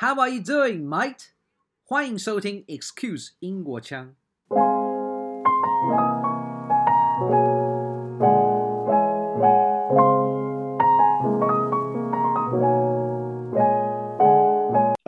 [0.00, 1.31] How are you doing, mate？
[1.83, 4.15] 欢迎收听 Excuse 英国腔。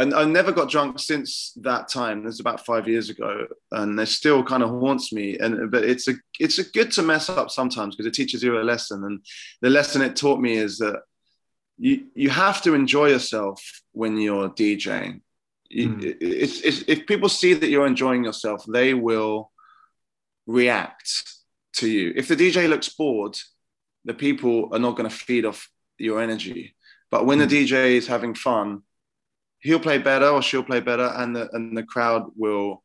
[0.03, 2.23] and I never got drunk since that time.
[2.23, 5.37] This is about five years ago, and it still kind of haunts me.
[5.37, 8.59] And but it's a it's a good to mess up sometimes because it teaches you
[8.59, 9.03] a lesson.
[9.05, 9.25] And
[9.61, 11.03] the lesson it taught me is that
[11.77, 13.61] you you have to enjoy yourself
[13.91, 15.21] when you're DJing.
[15.73, 16.17] Mm.
[16.21, 19.51] it's, it's, if people see that you're enjoying yourself, they will
[20.45, 21.11] react
[21.77, 22.13] to you.
[22.15, 23.35] If the DJ looks bored,
[24.05, 25.67] the people are not going to feed off
[25.97, 26.75] your energy.
[27.09, 27.49] But when mm.
[27.49, 28.83] the DJ is having fun,
[29.59, 32.83] he'll play better or she'll play better, and the and the crowd will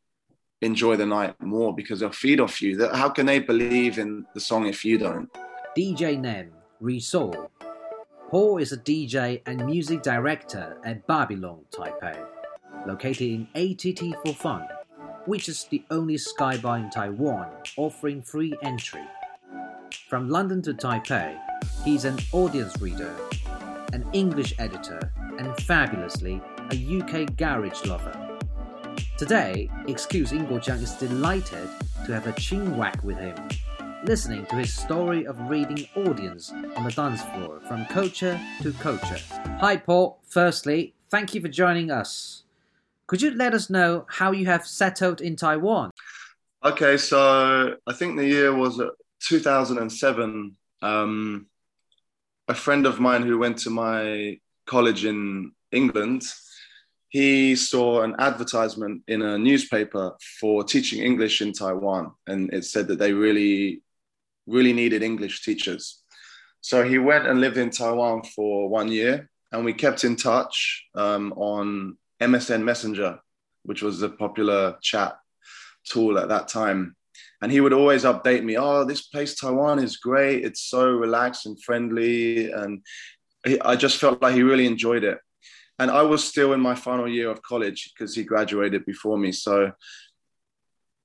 [0.61, 2.89] enjoy the night more because they'll feed off you.
[2.89, 5.29] How can they believe in the song if you don't?
[5.77, 7.49] DJ name Resol.
[8.31, 12.27] Paul is a DJ and music director at Babylon Taipei,
[12.87, 14.69] located in ATT for Fun,
[15.25, 17.47] which is the only sky bar in Taiwan
[17.79, 19.01] offering free entry.
[20.11, 21.39] From London to Taipei,
[21.87, 23.15] he's an audience reader,
[23.95, 28.39] an English editor, and fabulously a UK garage lover.
[29.17, 31.71] Today, Excuse Jiang is delighted
[32.05, 33.37] to have a chin whack with him,
[34.05, 39.19] listening to his story of reading audience on the dance floor from culture to culture.
[39.61, 40.21] Hi, Paul.
[40.25, 42.45] Firstly, thank you for joining us.
[43.07, 45.91] Could you let us know how you have settled in Taiwan?
[46.65, 48.81] Okay, so I think the year was
[49.21, 50.57] 2007.
[50.83, 51.47] Um,
[52.47, 56.25] a friend of mine who went to my college in England
[57.09, 62.87] he saw an advertisement in a newspaper for teaching English in Taiwan, and it said
[62.89, 63.83] that they really,
[64.49, 66.03] really needed English teachers.
[66.61, 70.85] So he went and lived in Taiwan for one year, and we kept in touch
[70.95, 73.21] um, on MSN Messenger,
[73.63, 75.17] which was a popular chat
[75.85, 76.97] tool at that time.
[77.41, 80.45] And he would always update me, oh, this place, Taiwan, is great.
[80.45, 82.51] It's so relaxed and friendly.
[82.51, 82.83] And
[83.47, 85.19] he, I just felt like he really enjoyed it
[85.79, 89.33] and I was still in my final year of college because he graduated before me.
[89.33, 89.73] So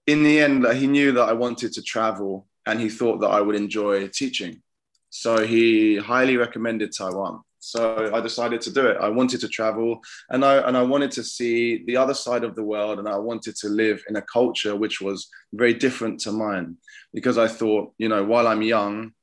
[0.08, 3.42] in the end, he knew that I wanted to travel and he thought that I
[3.42, 4.62] would enjoy teaching.
[5.10, 7.42] So he highly recommended Taiwan.
[7.60, 8.98] So I decided to do it.
[9.00, 12.56] I wanted to travel and I and I wanted to see the other side of
[12.56, 16.34] the world and I wanted to live in a culture which was very different to
[16.34, 16.76] mine
[17.14, 19.14] because I thought, you know, while I'm young,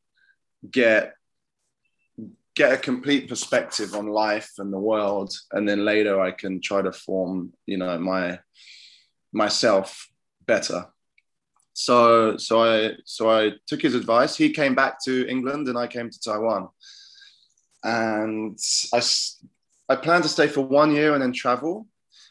[0.70, 1.14] get
[2.54, 6.82] get a complete perspective on life and the world and then later i can try
[6.82, 8.38] to form you know my
[9.32, 10.08] myself
[10.46, 10.86] better
[11.86, 14.36] so so i so i took his advice.
[14.36, 16.68] He came back to england and i came to taiwan.
[17.82, 18.58] And
[18.92, 19.00] i
[19.92, 21.86] i planned to stay for one year and then travel.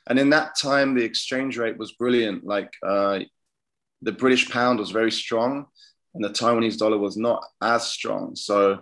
[0.07, 2.45] And in that time the exchange rate was brilliant.
[2.45, 3.19] Like uh,
[4.01, 5.65] the british pound was very strong
[6.13, 8.35] and the taiwanese dollar was not as strong.
[8.35, 8.81] So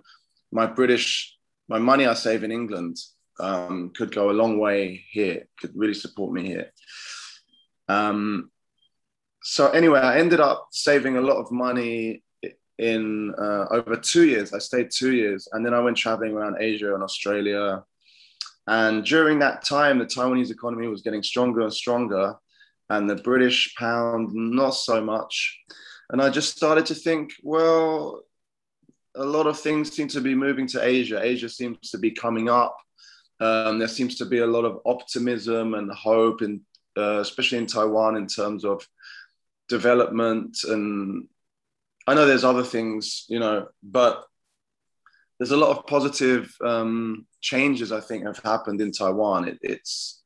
[0.52, 1.36] my British,
[1.68, 2.98] my money I save in England
[3.40, 6.72] um, could go a long way here, could really support me here.
[7.88, 8.52] Um,
[9.50, 12.22] so anyway, I ended up saving a lot of money
[12.80, 14.54] in uh, over two years.
[14.54, 17.82] I stayed two years, and then I went traveling around Asia and Australia.
[18.68, 22.36] And during that time, the Taiwanese economy was getting stronger and stronger,
[22.90, 25.58] and the British pound not so much.
[26.10, 28.24] And I just started to think, well,
[29.16, 31.24] a lot of things seem to be moving to Asia.
[31.24, 32.76] Asia seems to be coming up.
[33.40, 36.60] Um, there seems to be a lot of optimism and hope, and
[36.98, 38.86] uh, especially in Taiwan, in terms of
[39.70, 40.58] development.
[40.64, 41.28] And
[42.06, 44.26] I know there's other things, you know, but
[45.40, 49.48] there's a lot of positive um, changes I think have happened in Taiwan.
[49.48, 50.24] It, it's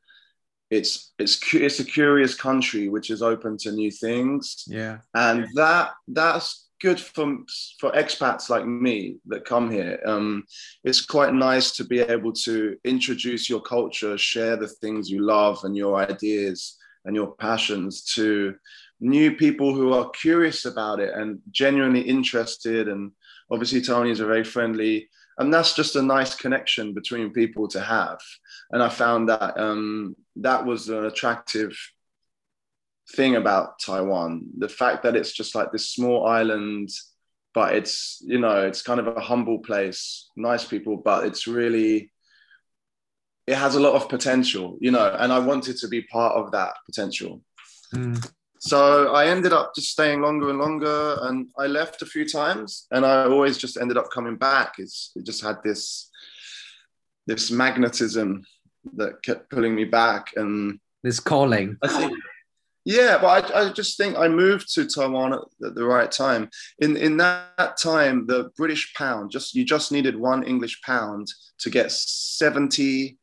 [0.70, 4.64] it's it's it's a curious country which is open to new things.
[4.68, 7.38] Yeah, and that that's good for
[7.80, 10.00] for expats like me that come here.
[10.06, 10.46] Um,
[10.84, 15.64] it's quite nice to be able to introduce your culture, share the things you love
[15.64, 18.56] and your ideas and your passions to
[19.02, 22.88] new people who are curious about it and genuinely interested.
[22.88, 23.12] And
[23.50, 25.10] obviously, Tony is a very friendly,
[25.40, 28.20] and that's just a nice connection between people to have.
[28.70, 31.76] And I found that um, that was an attractive
[33.16, 34.46] thing about Taiwan.
[34.58, 36.90] The fact that it's just like this small island,
[37.54, 42.12] but it's, you know, it's kind of a humble place, nice people, but it's really,
[43.48, 46.52] it has a lot of potential, you know, and I wanted to be part of
[46.52, 47.42] that potential.
[47.94, 48.32] Mm.
[48.64, 52.86] So I ended up just staying longer and longer, and I left a few times,
[52.92, 54.76] and I always just ended up coming back.
[54.78, 56.10] It's, it just had this
[57.26, 58.44] this magnetism
[58.98, 61.78] that kept pulling me back and this calling.
[61.82, 62.14] I think
[62.86, 66.48] yeah, but I, I just think I moved to Taiwan at, at the right time.
[66.78, 71.28] In in that time, the British pound just you just needed one English pound
[71.62, 73.18] to get seventy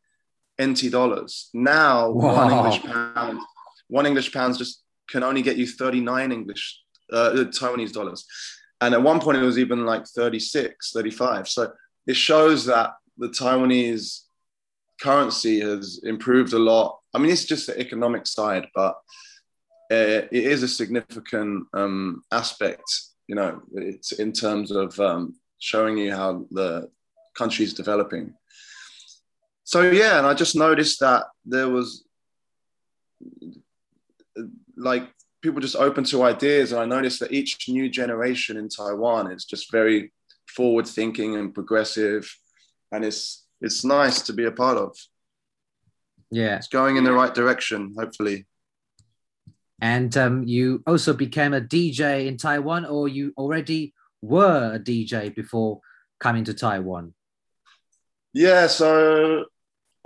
[0.61, 1.51] NT dollars.
[1.55, 2.35] Now Wow.
[2.43, 3.39] one English pound,
[3.87, 6.81] one English pounds just can only get you thirty nine English
[7.13, 8.27] uh, Taiwanese dollars,
[8.81, 11.49] and at one point it was even like 36, 35.
[11.49, 11.73] So
[12.07, 14.21] it shows that the Taiwanese
[15.01, 16.99] currency has improved a lot.
[17.15, 18.95] I mean, it's just the economic side, but
[19.91, 22.85] uh, it is a significant um, aspect.
[23.27, 26.91] You know, it's in terms of um, showing you how the
[27.37, 28.35] country is developing.
[29.65, 32.05] So yeah, and I just noticed that there was
[34.77, 35.09] like
[35.43, 39.45] people just open to ideas, and I noticed that each new generation in Taiwan is
[39.45, 40.13] just very
[40.47, 42.31] forward thinking and progressive,
[42.93, 44.97] and it's it's nice to be a part of.
[46.31, 46.57] Yeah.
[46.57, 48.47] It's going in the right direction, hopefully.
[49.81, 55.35] And um, you also became a DJ in Taiwan, or you already were a DJ
[55.35, 55.81] before
[56.19, 57.15] coming to Taiwan?
[58.33, 59.47] Yeah, so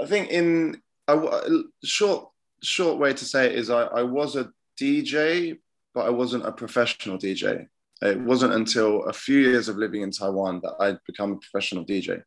[0.01, 1.41] I think in a
[1.85, 2.32] short
[2.63, 4.51] short way to say it is I, I was a
[4.81, 5.59] DJ,
[5.95, 7.67] but I wasn't a professional DJ.
[8.03, 11.85] It wasn't until a few years of living in Taiwan that I'd become a professional
[11.85, 12.23] DJ.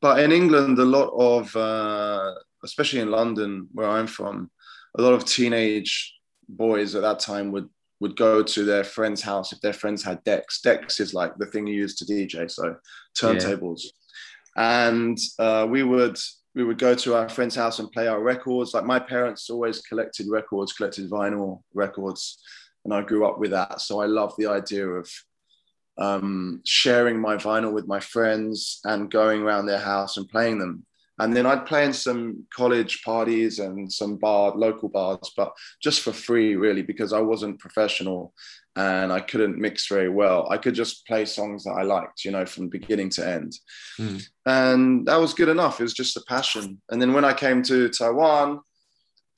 [0.00, 2.34] But in England, a lot of, uh,
[2.64, 4.50] especially in London, where I'm from,
[4.98, 6.14] a lot of teenage
[6.48, 7.68] boys at that time would
[8.00, 10.62] would go to their friend's house if their friends had decks.
[10.62, 12.76] Decks is like the thing you use to DJ, so
[13.16, 13.82] turntables.
[14.56, 16.18] And uh, we would
[16.54, 18.74] we would go to our friend's house and play our records.
[18.74, 22.38] Like my parents always collected records, collected vinyl records,
[22.84, 23.80] and I grew up with that.
[23.80, 25.08] So I love the idea of
[25.98, 30.84] um, sharing my vinyl with my friends and going around their house and playing them.
[31.18, 36.00] And then I'd play in some college parties and some bar, local bars, but just
[36.00, 38.32] for free, really, because I wasn't professional
[38.76, 40.48] and I couldn't mix very well.
[40.50, 43.58] I could just play songs that I liked, you know, from beginning to end.
[43.98, 44.22] Mm.
[44.46, 45.80] And that was good enough.
[45.80, 46.80] It was just a passion.
[46.90, 48.60] And then when I came to Taiwan,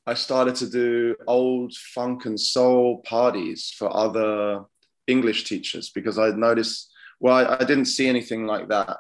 [0.07, 4.65] I started to do old funk and soul parties for other
[5.07, 8.99] English teachers because I noticed, well, I, I didn't see anything like that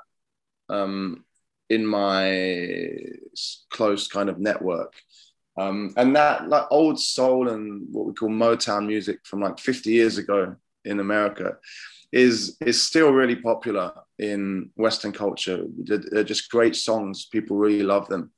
[0.69, 1.25] um,
[1.69, 2.99] in my
[3.70, 4.94] close kind of network.
[5.57, 9.91] Um, and that like old soul and what we call Motown music from like 50
[9.91, 11.59] years ago in America
[12.11, 15.65] is is still really popular in Western culture.
[15.79, 17.27] They're, just great songs.
[17.27, 18.33] People really love them.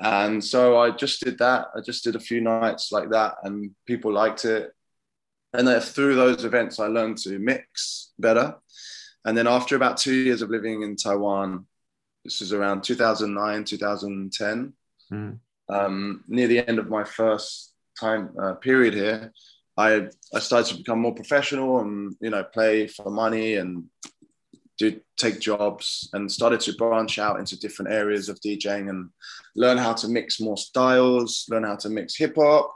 [0.00, 1.68] And so I just did that.
[1.74, 4.72] I just did a few nights like that, and people liked it.
[5.52, 8.56] And then through those events, I learned to mix better.
[9.24, 11.66] And then after about two years of living in Taiwan,
[12.24, 14.74] this is around 2009, 2010,
[15.12, 15.38] Mm.
[15.68, 19.32] Um, near the end of my first time uh, period here,
[19.76, 23.84] I I started to become more professional and you know play for money and
[24.78, 29.08] do take jobs and started to branch out into different areas of DJing and
[29.54, 32.74] learn how to mix more styles, learn how to mix hip hop.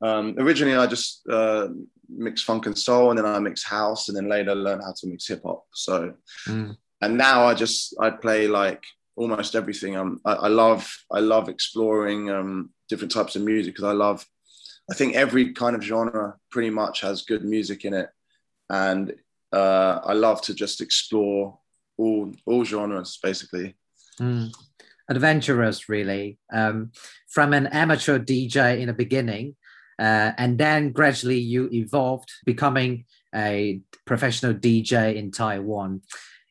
[0.00, 1.68] Um, originally, I just uh,
[2.08, 5.06] mixed funk and soul, and then I mixed house, and then later learn how to
[5.06, 5.64] mix hip hop.
[5.74, 6.14] So
[6.46, 6.76] Mm.
[7.02, 8.82] and now I just I play like
[9.16, 9.96] almost everything.
[9.96, 14.24] Um, I, I love I love exploring um, different types of music because I love.
[14.88, 18.08] I think every kind of genre pretty much has good music in it,
[18.70, 19.12] and
[19.52, 21.58] uh, I love to just explore
[21.96, 23.74] all all genres basically.
[24.20, 24.54] Mm.
[25.08, 26.38] Adventurous, really.
[26.52, 26.90] Um,
[27.28, 29.54] from an amateur DJ in the beginning,
[29.98, 33.04] uh, and then gradually you evolved, becoming
[33.34, 36.02] a professional DJ in Taiwan.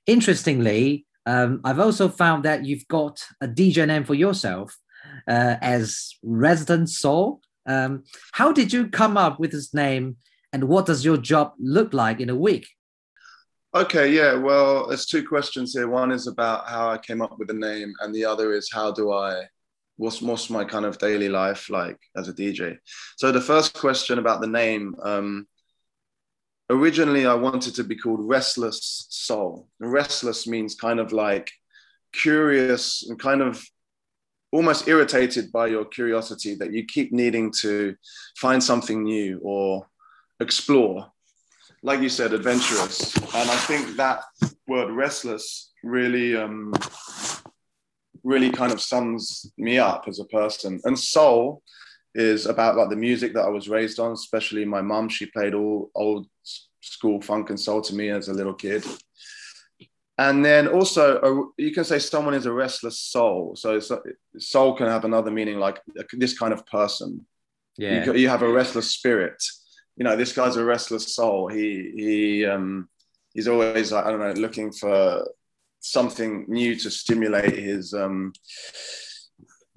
[0.08, 4.78] Interestingly, um, I've also found that you've got a DJ name for yourself
[5.28, 7.42] uh, as Resident Soul.
[7.66, 8.04] Um,
[8.34, 10.18] how did you come up with this name,
[10.54, 12.68] and what does your job look like in a week?
[13.74, 14.36] Okay, yeah.
[14.36, 15.90] Well, there's two questions here.
[15.90, 18.92] One is about how I came up with the name, and the other is how
[18.92, 19.44] do I,
[19.98, 22.78] what's what's my kind of daily life like as a DJ.
[23.18, 24.96] So the first question about the name.
[25.04, 25.48] Um,
[26.70, 29.68] originally, I wanted to be called Restless Soul.
[29.80, 31.52] And restless means kind of like
[32.14, 33.64] curious and kind of
[34.52, 37.96] almost irritated by your curiosity that you keep needing to
[38.38, 39.86] find something new or
[40.40, 41.12] explore
[41.86, 43.16] like you said, adventurous.
[43.16, 44.24] And I think that
[44.68, 46.74] word restless really, um,
[48.24, 50.82] really kind of sums me up as a person.
[50.84, 51.62] And soul
[52.16, 55.10] is about like the music that I was raised on, especially my mum.
[55.10, 56.28] She played all old
[56.82, 58.84] school funk and soul to me as a little kid.
[60.18, 63.56] and then also a, you can say someone is a restless soul.
[63.56, 63.80] So
[64.40, 65.82] soul can have another meaning like
[66.14, 67.26] this kind of person.
[67.78, 68.06] Yeah.
[68.06, 69.44] you, you, have a restless spirit.
[69.98, 71.50] You know this guy's a restless soul.
[71.50, 72.88] He he um
[73.36, 75.30] he's always like i don't know looking for
[75.82, 78.34] something new to stimulate his um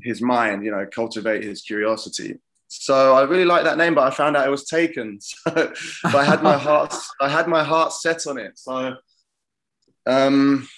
[0.00, 2.38] his mind you know cultivate his curiosity
[2.70, 5.18] so I really like that name, but I found out it was taken.
[6.10, 8.58] So I had my heart, I had my heart set on it.
[8.58, 8.94] So
[10.06, 10.68] um,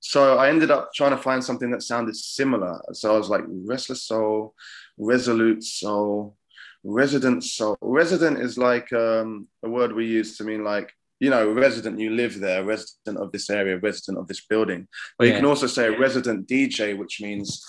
[0.00, 2.80] so I ended up trying to find something that sounded similar.
[2.92, 4.54] So I was like restless soul,
[4.98, 6.36] resolute soul,
[6.82, 7.76] resident soul.
[7.80, 12.10] Resident is like um, a word we use to mean like you know, resident, you
[12.10, 14.88] live there, resident of this area, resident of this building.
[15.16, 15.34] But yeah.
[15.34, 17.64] you can also say resident DJ, which means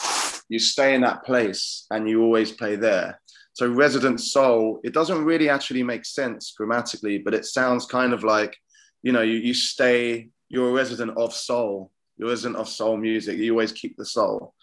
[0.49, 3.19] you stay in that place and you always play there.
[3.53, 8.23] So resident soul, it doesn't really actually make sense grammatically, but it sounds kind of
[8.23, 8.57] like,
[9.03, 11.91] you know, you, you stay you're a resident of soul.
[12.15, 13.39] You're a resident of soul music.
[13.39, 14.53] You always keep the soul.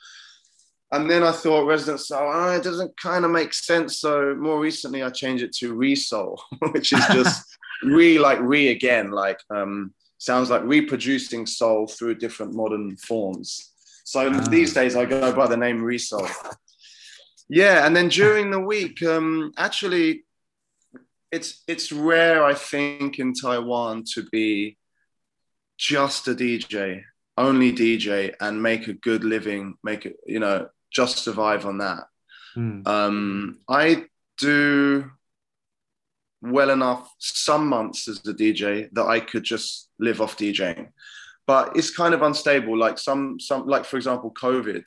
[0.93, 3.99] And then I thought resident soul, oh, it doesn't kind of make sense.
[3.99, 8.69] So more recently, I changed it to re soul, which is just re like re
[8.69, 13.70] again, like um, sounds like reproducing soul through different modern forms.
[14.11, 14.41] So ah.
[14.51, 16.27] these days, I go by the name re soul.
[17.49, 20.25] Yeah, and then during the week, um, actually,
[21.31, 24.79] it's it's rare, I think, in Taiwan to be
[25.79, 27.03] just a DJ,
[27.37, 32.05] only DJ, and make a good living, make it, you know, just survive on that.
[32.57, 32.87] Mm.
[32.87, 34.07] Um, I
[34.39, 35.11] do
[36.43, 40.89] well enough some months as a DJ that I could just live off DJing,
[41.51, 42.79] but it's kind of unstable.
[42.79, 44.85] Like some, some, like for example, COVID.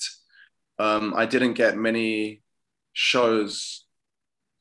[0.80, 2.42] Um, I didn't get many
[2.94, 3.84] shows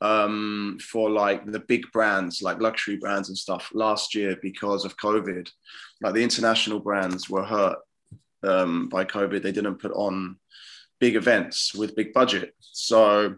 [0.01, 4.97] um, for like the big brands, like luxury brands and stuff last year because of
[4.97, 5.49] COVID.
[6.01, 7.79] Like the international brands were hurt
[8.43, 9.41] um, by COVID.
[9.41, 10.39] They didn't put on
[10.99, 12.53] big events with big budget.
[12.59, 13.37] So,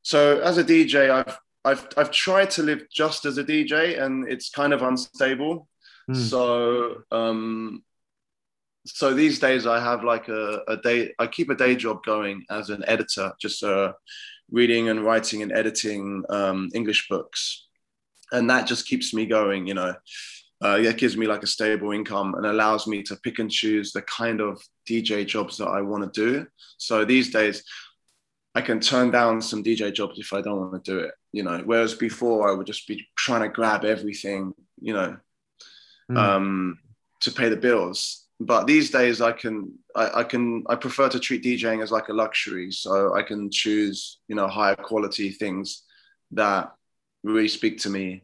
[0.00, 4.26] so as a DJ, I've I've I've tried to live just as a DJ, and
[4.26, 5.68] it's kind of unstable.
[6.08, 6.16] Mm.
[6.16, 7.82] So, um,
[8.86, 11.12] so these days I have like a, a day.
[11.18, 13.92] I keep a day job going as an editor, just uh,
[14.50, 17.68] reading and writing and editing um, English books,
[18.32, 19.66] and that just keeps me going.
[19.66, 19.94] You know,
[20.64, 23.92] uh, it gives me like a stable income and allows me to pick and choose
[23.92, 26.46] the kind of DJ jobs that I want to do.
[26.78, 27.62] So these days,
[28.54, 31.12] I can turn down some DJ jobs if I don't want to do it.
[31.32, 34.54] You know, whereas before I would just be trying to grab everything.
[34.80, 35.16] You know,
[36.10, 36.16] mm.
[36.16, 36.78] um,
[37.20, 41.18] to pay the bills but these days I can I, I, can I prefer to
[41.18, 42.70] treat DJing as like a luxury.
[42.70, 45.82] So I can choose, you know, higher quality things
[46.32, 46.72] that
[47.24, 48.22] really speak to me.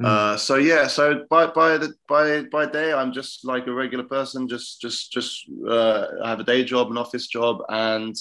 [0.00, 0.06] Mm.
[0.06, 4.04] Uh, so yeah, so by by the by by day I'm just like a regular
[4.04, 8.14] person, just just just uh, I have a day job, an office job, and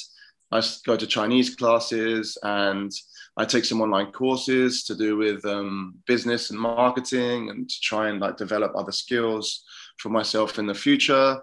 [0.51, 2.91] I go to Chinese classes and
[3.37, 8.09] I take some online courses to do with um, business and marketing and to try
[8.09, 9.63] and like develop other skills
[9.97, 11.41] for myself in the future.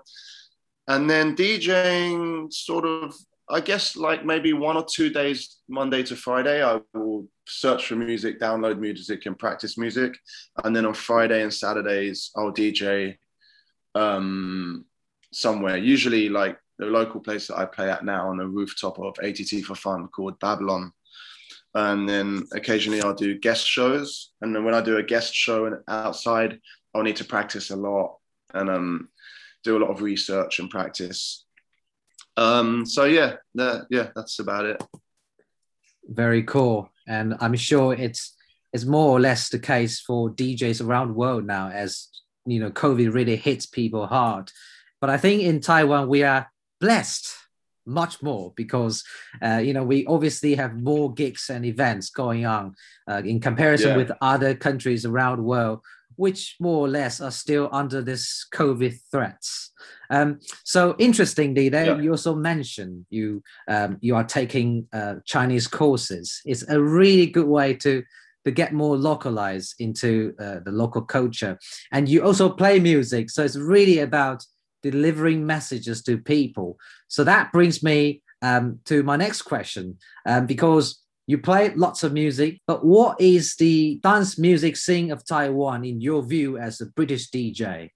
[0.86, 3.14] And then DJing sort of,
[3.48, 7.96] I guess, like maybe one or two days, Monday to Friday, I will search for
[7.96, 10.18] music, download music, and practice music.
[10.62, 13.16] And then on Friday and Saturdays, I'll DJ
[13.94, 14.84] um,
[15.32, 19.16] somewhere, usually like the local place that I play at now on the rooftop of
[19.23, 20.92] ATT for Fun called Babylon.
[21.75, 24.30] And then occasionally I'll do guest shows.
[24.40, 26.61] And then when I do a guest show and outside,
[26.94, 28.16] I'll need to practice a lot
[28.54, 29.08] and um,
[29.64, 31.44] do a lot of research and practice.
[32.37, 34.82] Um, so yeah, yeah, that's about it.
[36.08, 38.35] Very cool, and I'm sure it's
[38.73, 42.08] it's more or less the case for DJs around the world now, as
[42.47, 44.50] you know, COVID really hits people hard.
[45.00, 46.49] But I think in Taiwan we are
[46.80, 47.28] blessed
[47.87, 49.02] much more because
[49.42, 52.75] uh, you know we obviously have more gigs and events going on
[53.11, 53.97] uh, in comparison yeah.
[53.97, 55.80] with other countries around the world
[56.18, 59.70] which more or less are still under this COVID threats.
[60.11, 61.99] Um, so interestingly, there yeah.
[61.99, 66.40] you also mentioned you um, you are taking uh, Chinese courses.
[66.44, 68.02] It's a really good way to
[68.44, 71.56] to get more localized into uh, the local culture,
[71.92, 73.30] and you also play music.
[73.30, 74.42] So it's really about
[74.82, 76.78] delivering messages to people.
[77.08, 82.12] So that brings me um, to my next question, um, because you play lots of
[82.12, 86.87] music, but what is the dance music scene of Taiwan in your view as a
[86.87, 87.90] British DJ?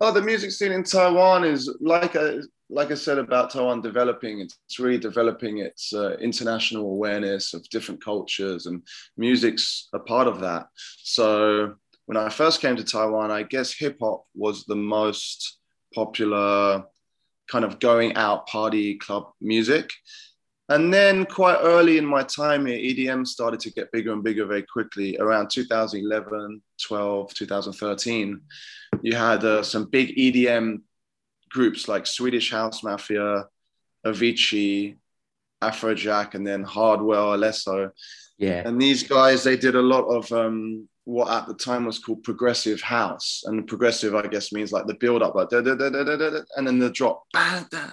[0.00, 4.40] Oh, the music scene in Taiwan is like a, like I said about Taiwan developing,
[4.40, 8.82] it's really developing its uh, international awareness of different cultures, and
[9.16, 10.66] music's a part of that.
[11.02, 15.58] So when I first came to Taiwan, I guess hip hop was the most
[15.94, 16.84] popular
[17.50, 19.90] kind of going out party club music.
[20.70, 24.44] And then quite early in my time here, EDM started to get bigger and bigger
[24.44, 25.16] very quickly.
[25.18, 28.40] Around 2011, 12, 2013,
[29.00, 30.82] you had uh, some big EDM
[31.50, 33.46] groups like Swedish House Mafia,
[34.06, 34.96] Avicii,
[35.62, 37.90] Afrojack, and then Hardwell, Alesso.
[38.36, 38.62] Yeah.
[38.66, 42.22] And these guys, they did a lot of um, what at the time was called
[42.22, 43.42] progressive house.
[43.46, 46.16] And progressive, I guess, means like the build up, like da, da, da, da, da,
[46.16, 47.24] da, and then the drop.
[47.32, 47.86] Bang, da.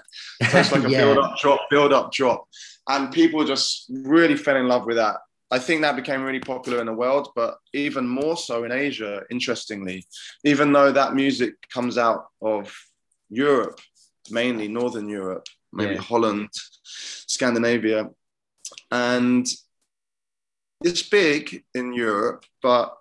[0.49, 1.05] So it's like a Yeah.
[1.05, 2.45] build up, drop, build up, drop.
[2.89, 5.15] And people just really fell in love with that.
[5.49, 9.21] I think that became really popular in the world, but even more so in Asia,
[9.31, 10.05] interestingly,
[10.43, 12.75] even though that music comes out of
[13.29, 13.79] Europe,
[14.29, 16.01] mainly Northern Europe, maybe Yeah.
[16.01, 16.49] Holland,
[16.83, 18.09] Scandinavia.
[18.91, 19.47] And
[20.83, 22.95] it's big in Europe, but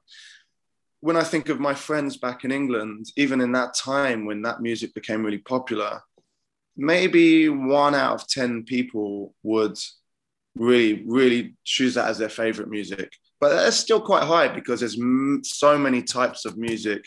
[1.00, 4.62] when I think of my friends back in England, even in that time when that
[4.62, 6.00] music became really popular,
[6.76, 9.78] maybe one out of 10 people would
[10.54, 13.12] really, really choose that as their favorite music.
[13.40, 14.98] But that's still quite high because there's
[15.42, 17.06] so many types of music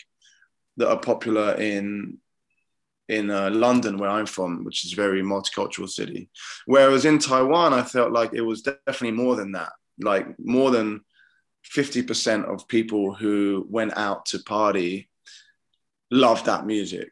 [0.76, 2.18] that are popular in
[3.08, 6.28] in uh, London, where I'm from, which is a very multicultural city.
[6.66, 9.72] Whereas in Taiwan, I felt like it was definitely more than that.
[10.00, 11.00] Like more than
[11.74, 15.10] 50% of people who went out to party
[16.10, 17.10] loved that music.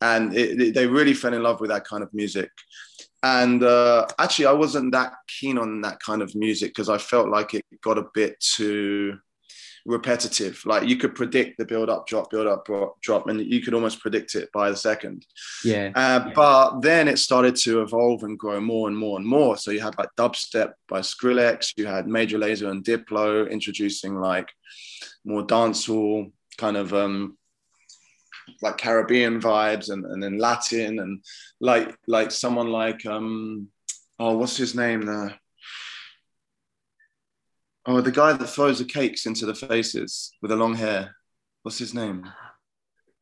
[0.00, 2.50] And it, it- they really fell in love with that kind of music.
[3.22, 7.28] And uh, actually, I wasn't that keen on that kind of music because I felt
[7.28, 9.18] like it got a bit too
[9.88, 10.62] repetitive.
[10.66, 12.68] Like you could predict the build up, drop, build up,
[13.00, 15.26] drop, and you could almost predict it by the second.
[15.64, 15.90] Yeah.
[15.94, 19.56] Uh, but then it started to evolve and grow more and more and more.
[19.56, 24.52] So you had like dubstep by Skrillex, you had Major Lazer and Diplo introducing like
[25.24, 27.38] more dancehall kind of um,
[28.60, 31.24] like Caribbean vibes and, and then Latin and
[31.60, 33.68] like like someone like um
[34.18, 35.38] oh what's his name there?
[37.90, 41.16] Oh, the guy that throws the cakes into the faces with the long hair.
[41.62, 42.30] What's his name?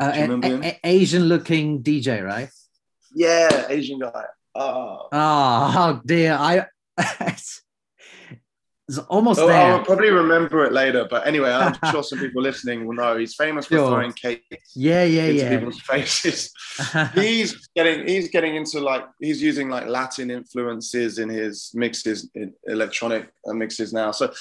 [0.01, 0.63] Uh, Do you a- remember him?
[0.65, 2.51] a- Asian looking DJ, right?
[3.15, 4.25] Yeah, Asian guy.
[4.57, 6.33] Oh, Oh, oh dear.
[6.39, 6.67] I
[8.89, 9.57] it's, almost Oh, there.
[9.73, 11.07] I'll probably remember it later.
[11.11, 13.17] But anyway, I'm sure some people listening will know.
[13.17, 13.89] He's famous for Sure.
[13.89, 14.43] throwing cakes
[14.75, 15.59] Yeah, yeah, into yeah.
[15.59, 16.53] people's faces.
[17.15, 22.53] he's getting he's getting into like he's using like Latin influences in his mixes, in
[22.67, 24.11] electronic uh, mixes now.
[24.13, 24.33] So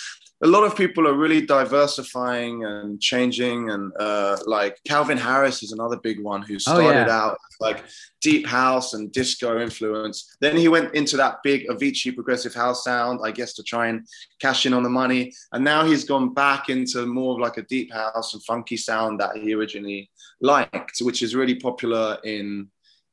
[0.44, 3.70] a lot of people are really diversifying and changing.
[3.70, 7.10] And uh, like Calvin Harris is another big one who started Oh, yeah.
[7.10, 7.84] out like
[8.22, 10.36] deep house and disco influence.
[10.42, 14.06] Then he went into that big Avicii progressive house sound, I guess, to try and
[14.42, 15.34] cash in on the money.
[15.54, 19.20] And now he's gone back into more of like a deep house and funky sound
[19.22, 20.10] that he originally
[20.42, 22.68] liked, which is really popular in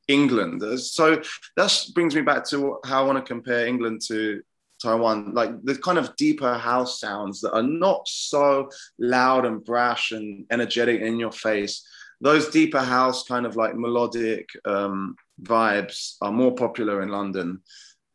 [0.09, 0.61] England.
[0.81, 1.21] So
[1.55, 4.41] that brings me back to how I want to compare England to
[4.83, 8.69] Taiwan, like the kind of deeper house sounds that are not so
[8.99, 11.87] loud and brash and energetic in your face.
[12.21, 17.61] Those deeper house kind of like melodic um, vibes are more popular in London.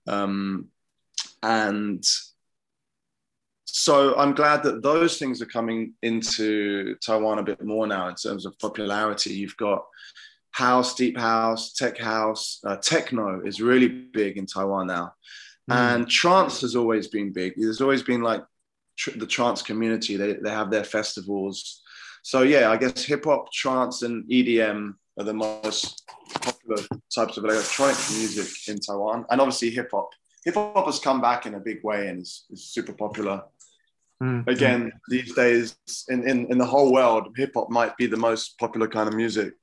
[0.07, 0.68] Um,
[1.42, 2.04] and
[3.64, 8.14] so I'm glad that those things are coming into Taiwan a bit more now in
[8.14, 9.35] terms of popularity.
[9.35, 9.85] You've got
[10.50, 15.12] house, deep house, tech house, uh, techno is really big in Taiwan now,
[15.68, 15.94] Mm.
[15.94, 17.52] and trance has always been big.
[17.57, 18.42] There's always been like
[18.96, 20.16] tr- the trance community.
[20.16, 21.83] They they have their festivals.
[22.22, 26.04] So yeah, I guess hip hop, trance, and EDM are the most
[26.42, 26.83] popular
[27.14, 30.11] types of electronic music in Taiwan, and obviously hip hop.
[30.44, 33.42] Hip hop has come back in a big way and is, is super popular
[34.20, 34.48] Mm.
[34.48, 35.76] again these days
[36.09, 39.14] in, in, in the whole world hip hop might be the most popular kind of
[39.14, 39.54] music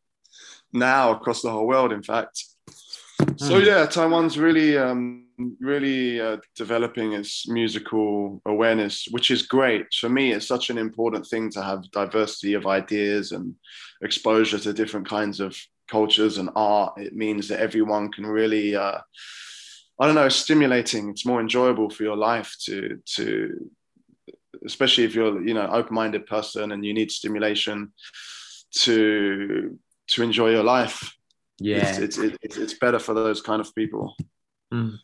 [0.71, 2.41] now across the whole world in fact
[3.35, 3.65] so Mm.
[3.65, 5.24] yeah taiwan's really um,
[5.59, 9.85] really uh, developing its musical awareness which is great.
[9.93, 13.55] For me it's such an important thing to have diversity of ideas and
[14.01, 16.97] exposure to different kinds of cultures and art.
[16.97, 18.99] It means that everyone can really uh,
[19.99, 21.09] i don't know stimulating.
[21.09, 23.71] It's more enjoyable for your life to to
[24.65, 27.93] especially if you're you know open-minded person and you need stimulation
[28.83, 31.13] to to enjoy your life.
[31.59, 31.87] Yeah.
[31.87, 34.15] it's, it's it's it's better for those kind of people
[34.73, 34.97] Mm.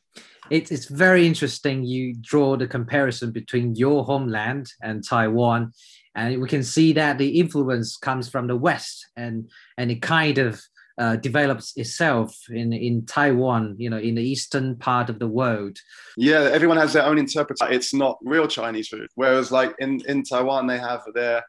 [0.50, 1.84] It's it's very interesting.
[1.84, 5.72] You draw the comparison between your homeland and Taiwan,
[6.16, 10.38] and we can see that the influence comes from the West, and and it kind
[10.40, 10.62] of
[10.98, 13.76] uh, develops itself in in Taiwan.
[13.78, 15.78] You know, in the eastern part of the world.
[16.18, 20.22] yeah everyone has their own interpretation it's not real chinese food whereas like in in
[20.24, 21.42] taiwan they have their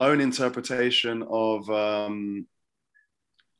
[0.00, 2.46] own interpretation of um,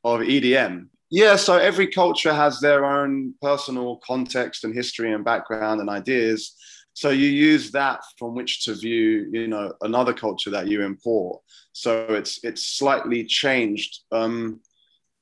[0.03, 0.87] of EDM.
[1.15, 6.57] Yeah, so every culture has their own personal context and history and background and ideas.
[6.91, 11.41] So you use that from which to view, you know, another culture that you import.
[11.71, 14.59] So it's it's slightly changed, um,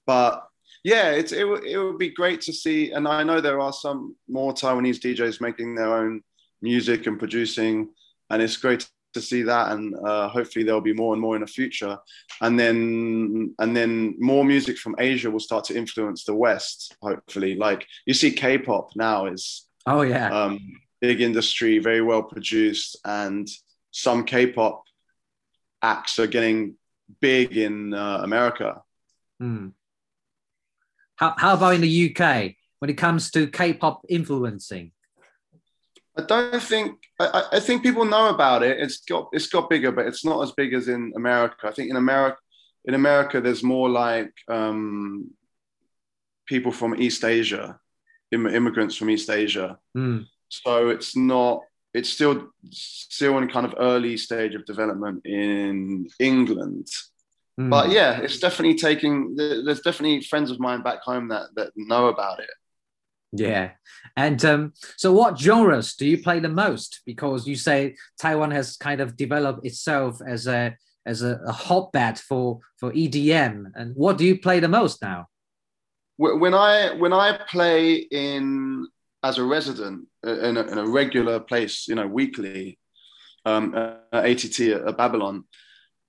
[0.08, 0.44] but
[0.84, 2.90] yeah, it's it, it would be great to see.
[2.90, 6.24] And I know there are some more Taiwanese DJs making their own
[6.64, 7.90] music and producing,
[8.32, 11.42] and it's great to see that and uh, hopefully there'll be more and more in
[11.42, 11.98] the future.
[12.42, 17.56] And then and then more music from asia will start to influence the west hopefully.
[17.56, 20.30] Like you see k-pop now is oh yeah.
[20.32, 20.60] um,
[21.02, 23.48] big industry very well produced and
[23.92, 24.84] some k-pop
[25.82, 26.76] acts are getting
[27.20, 28.82] big in uh, america.
[29.42, 29.74] Mm.
[31.18, 34.93] how, how about in the uk when it comes to k-pop influencing
[36.18, 38.80] I don't think I, I, think people know about it.
[38.80, 41.68] It's got it's got bigger, but it's not as big as in America.
[41.68, 42.38] I think in America
[42.86, 45.32] in America there's more like um,
[46.46, 47.80] people from East Asia,
[48.32, 49.80] Im- immigrants from East Asia.
[49.98, 50.28] Mm.
[50.50, 51.62] So it's not
[51.94, 56.88] it's still still in kind of early stage of development in England.
[57.60, 57.70] Mm.
[57.70, 59.36] But yeah, it's definitely taking.
[59.36, 62.50] There's definitely friends of mine back home that that know about it.
[63.36, 63.72] Yeah.
[64.16, 67.02] And um, so, what genres do you play the most?
[67.06, 72.20] Because you say Taiwan has kind of developed itself as a as a, a hotbed
[72.20, 73.72] for for EDM.
[73.76, 75.28] And what do you play the most now?
[76.18, 78.88] When I when I play in
[79.24, 82.78] as a resident uh, in a, in a regular place, you know, weekly,
[83.46, 85.46] um, at ATT at Babylon,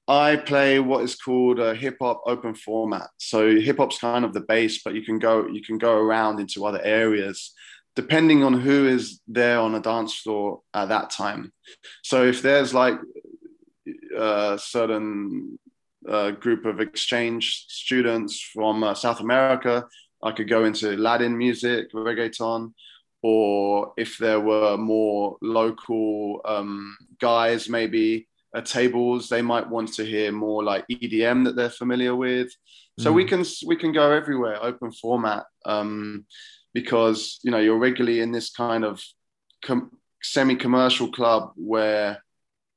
[0.06, 3.08] I play what is called a hip hop open format.
[3.18, 6.40] So hip hop's kind of the base, but you can go you can go around
[6.40, 7.52] into other areas
[7.96, 11.52] depending on who is there on a dance floor at that time.
[12.02, 12.98] So if there's like
[14.16, 15.58] a certain
[16.08, 19.86] uh, group of exchange students from uh, South America,
[20.22, 22.72] I could go into Latin music, reggaeton,
[23.22, 28.26] or if there were more local um, guys, maybe
[28.62, 32.50] tables they might want to hear more like edm that they're familiar with.
[32.98, 33.14] So mm.
[33.14, 36.26] we can we can go everywhere open format um,
[36.72, 39.02] because you know you're regularly in this kind of
[39.64, 39.90] com-
[40.22, 42.22] semi-commercial club where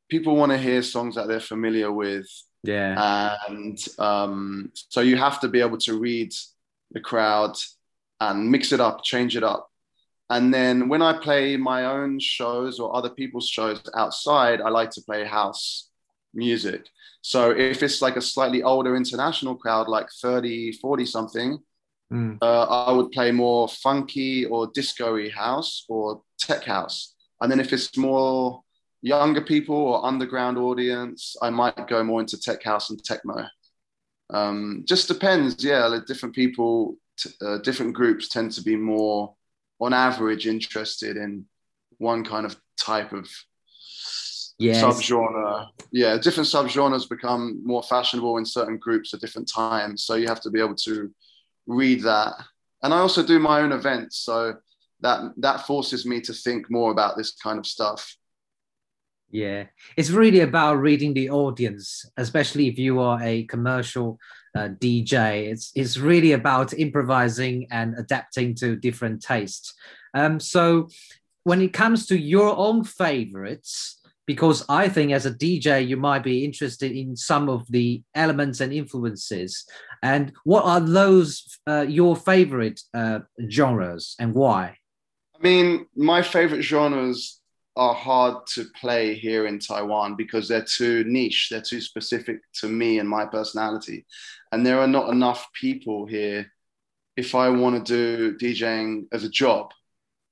[0.09, 2.27] people want to hear songs that they're familiar with.
[2.63, 3.35] Yeah.
[3.47, 6.33] And um, so you have to be able to read
[6.91, 7.55] the crowd
[8.19, 9.69] and mix it up change it up
[10.29, 14.91] and then when I play my own shows or other people's shows outside, I like
[14.91, 15.89] to play house
[16.33, 16.87] music.
[17.21, 21.59] So if it's like a slightly older international crowd, like 30, 40 something,
[22.11, 22.37] mm.
[22.41, 27.15] uh, I would play more funky or disco house or tech house.
[27.41, 28.61] And then if it's more
[29.01, 33.45] younger people or underground audience, I might go more into tech house and techno.
[34.29, 35.63] Um, just depends.
[35.63, 39.35] Yeah, like different people, t- uh, different groups tend to be more
[39.79, 41.45] on average interested in
[41.97, 43.29] one kind of type of
[44.59, 44.83] yes.
[44.83, 45.67] subgenre.
[45.91, 50.03] Yeah, different subgenres become more fashionable in certain groups at different times.
[50.03, 51.11] So you have to be able to
[51.65, 52.33] read that.
[52.83, 54.55] And I also do my own events, so
[55.01, 58.15] that that forces me to think more about this kind of stuff.
[59.29, 59.65] Yeah,
[59.97, 64.19] it's really about reading the audience, especially if you are a commercial
[64.55, 65.47] uh, DJ.
[65.51, 69.73] It's it's really about improvising and adapting to different tastes.
[70.13, 70.89] Um, so
[71.43, 76.23] when it comes to your own favorites, because I think as a DJ you might
[76.23, 79.65] be interested in some of the elements and influences.
[80.03, 84.77] And what are those uh, your favorite uh, genres and why?
[85.35, 87.39] I mean, my favorite genres
[87.77, 92.67] are hard to play here in Taiwan because they're too niche, they're too specific to
[92.67, 94.05] me and my personality.
[94.51, 96.51] And there are not enough people here
[97.15, 99.71] if I want to do DJing as a job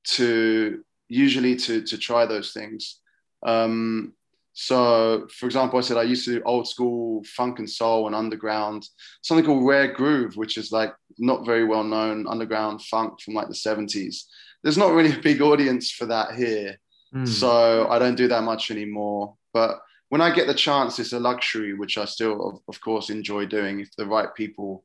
[0.06, 3.00] to usually to to try those things.
[3.46, 4.14] Um,
[4.58, 8.16] so, for example, I said I used to do old school funk and soul and
[8.16, 8.88] underground,
[9.22, 13.50] something called Rare Groove, which is like not very well known underground funk from like
[13.50, 14.24] the 70s.
[14.64, 16.80] There's not really a big audience for that here.
[17.16, 17.28] Mm.
[17.28, 19.36] So I don't do that much anymore.
[19.54, 23.10] But when I get the chance, it's a luxury, which I still, of, of course,
[23.10, 24.84] enjoy doing if the right people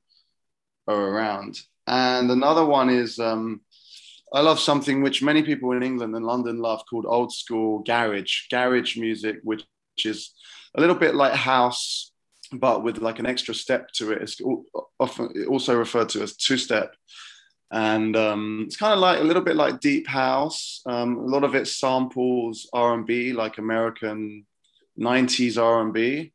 [0.86, 1.60] are around.
[1.86, 3.62] And another one is um,
[4.32, 8.48] I love something which many people in England and London love called old school garage,
[8.48, 9.66] garage music, which
[10.04, 10.32] is
[10.76, 12.12] a little bit like house,
[12.52, 14.22] but with like an extra step to it.
[14.22, 14.40] It's
[15.00, 16.94] often also referred to as two step
[17.72, 20.82] and um, it's kind of like a little bit like deep house.
[20.86, 24.46] Um, a lot of it samples R and B, like American
[24.98, 26.32] '90s R and B,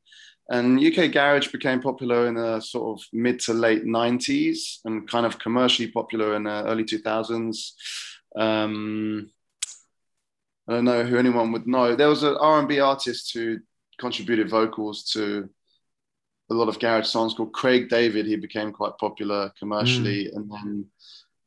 [0.50, 5.26] And UK garage became popular in the sort of mid to late 90s and kind
[5.26, 7.72] of commercially popular in the early 2000s.
[8.38, 9.30] Um,
[10.68, 11.96] I don't know who anyone would know.
[11.96, 13.60] There was an R&B artist who
[14.00, 15.50] contributed vocals to
[16.50, 18.26] a lot of garage songs called Craig David.
[18.26, 20.36] He became quite popular commercially, mm.
[20.36, 20.86] and then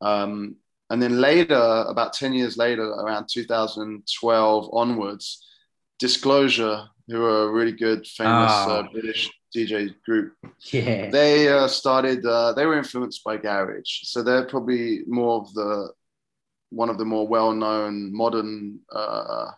[0.00, 0.56] um,
[0.90, 5.44] and then later, about ten years later, around 2012 onwards,
[5.98, 8.70] Disclosure, who are a really good, famous oh.
[8.70, 10.34] uh, British DJ group,
[10.72, 12.24] yeah, they uh, started.
[12.24, 15.90] Uh, they were influenced by garage, so they're probably more of the
[16.70, 19.50] one of the more well-known modern uh,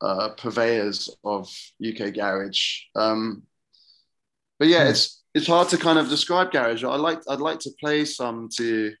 [0.00, 1.48] uh, purveyors of
[1.86, 2.80] UK garage.
[2.94, 3.44] Um,
[4.58, 4.90] but yeah, hmm.
[4.90, 6.84] it's it's hard to kind of describe garage.
[6.84, 8.96] I like I'd like to play some to you.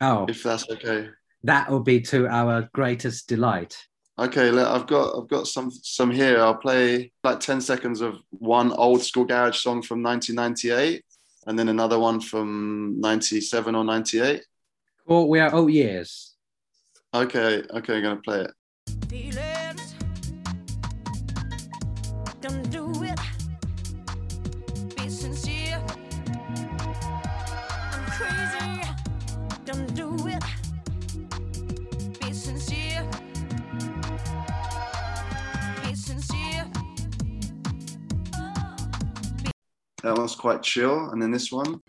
[0.00, 1.08] Oh, if that's okay.
[1.44, 3.76] That will be to our greatest delight.
[4.18, 6.40] Okay, I've got I've got some some here.
[6.40, 11.04] I'll play like ten seconds of one old school garage song from 1998,
[11.46, 14.44] and then another one from 97 or 98.
[15.06, 16.34] Well, we are old years.
[17.14, 19.47] Okay, okay, I'm gonna play it.
[40.08, 41.10] That one's quite chill.
[41.10, 41.82] And then this one.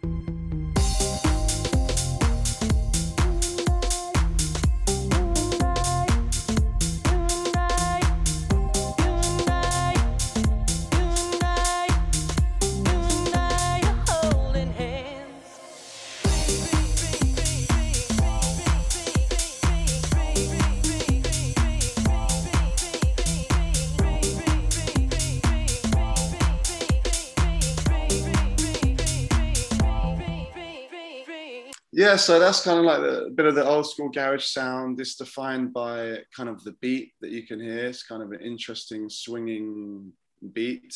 [32.09, 34.99] Yeah, so that's kind of like the, a bit of the old school garage sound.
[34.99, 37.85] It's defined by kind of the beat that you can hear.
[37.85, 40.13] It's kind of an interesting swinging
[40.53, 40.95] beat,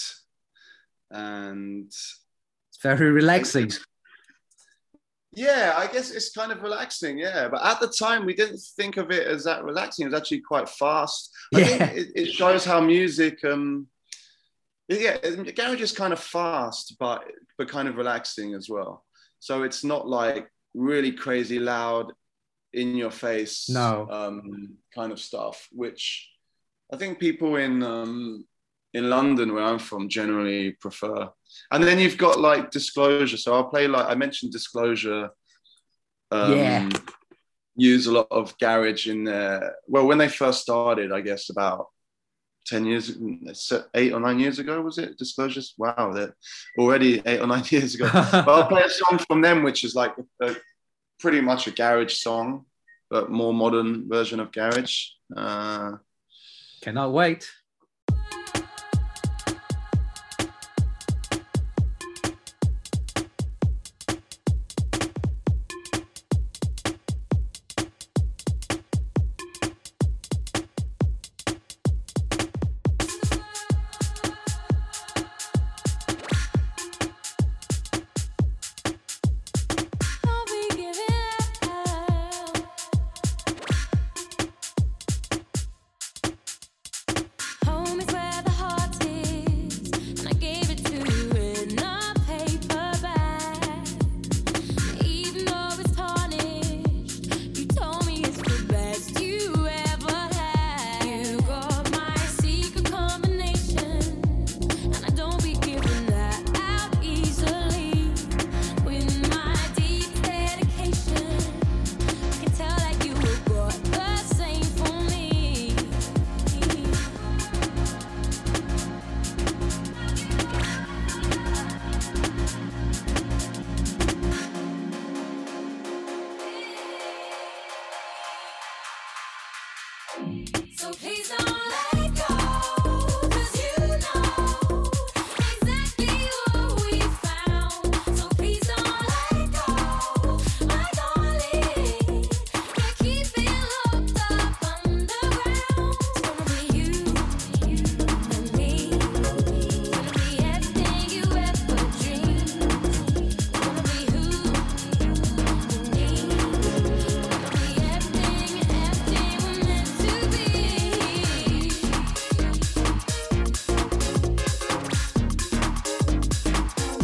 [1.11, 2.19] and it's
[2.81, 3.71] very relaxing.
[5.35, 7.19] Yeah, I guess it's kind of relaxing.
[7.19, 10.05] Yeah, but at the time we didn't think of it as that relaxing.
[10.05, 11.29] It was actually quite fast.
[11.53, 11.65] I yeah.
[11.65, 13.45] think it, it shows how music.
[13.45, 13.87] Um,
[14.87, 15.17] yeah,
[15.55, 17.23] garage is kind of fast, but
[17.59, 19.05] but kind of relaxing as well.
[19.39, 22.11] So it's not like really crazy loud
[22.73, 24.07] in your face no.
[24.09, 26.29] um, kind of stuff which
[26.91, 28.45] i think people in um,
[28.93, 31.29] in london where i'm from generally prefer.
[31.71, 33.37] And then you've got like disclosure.
[33.37, 35.29] So i'll play like i mentioned disclosure
[36.31, 36.89] um, yeah.
[37.75, 39.75] use a lot of garage in there.
[39.87, 41.87] Well when they first started i guess about
[42.65, 43.17] 10 years
[43.93, 45.17] eight or nine years ago was it?
[45.17, 45.73] Disclosures?
[45.77, 46.35] Wow they're
[46.77, 48.09] already eight or nine years ago.
[48.11, 50.55] But i'll play a song from them which is like a,
[51.19, 52.65] pretty much a garage song
[53.09, 55.05] but more modern version of garage.
[55.35, 55.93] Uh,
[56.81, 57.49] cannot wait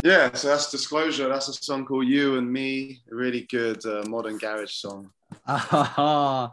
[0.09, 1.29] Yeah, so that's Disclosure.
[1.29, 5.11] That's a song called You and Me, a really good uh, modern garage song.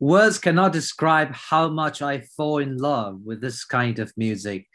[0.00, 4.66] words cannot describe how much I fall in love with this kind of music.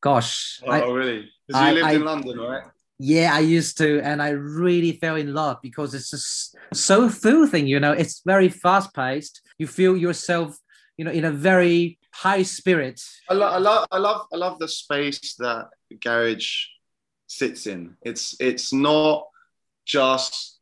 [0.00, 0.62] Gosh.
[0.66, 1.28] Oh, I, really?
[1.46, 2.62] Because you I, lived I, in London, right?
[2.98, 7.66] Yeah, I used to, and I really fell in love because it's just so soothing.
[7.66, 9.42] You know, it's very fast paced.
[9.58, 10.56] You feel yourself,
[10.96, 13.02] you know, in a very high spirit.
[13.28, 15.66] I, lo- I love, I love, I love the space that
[16.00, 16.68] garage
[17.26, 17.96] sits in.
[18.02, 19.26] It's it's not
[19.84, 20.58] just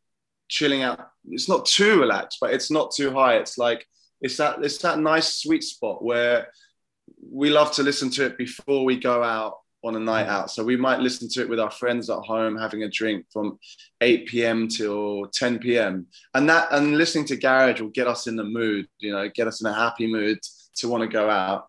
[0.48, 1.11] chilling out.
[1.29, 3.37] It's not too relaxed, but it's not too high.
[3.37, 3.87] It's like
[4.20, 6.48] it's that it's that nice sweet spot where
[7.31, 10.35] we love to listen to it before we go out on a night mm-hmm.
[10.35, 10.50] out.
[10.50, 13.59] So we might listen to it with our friends at home, having a drink from
[14.00, 14.68] 8 p.m.
[14.68, 16.07] till 10 p.m.
[16.33, 19.46] And that and listening to garage will get us in the mood, you know, get
[19.46, 20.38] us in a happy mood
[20.77, 21.68] to want to go out.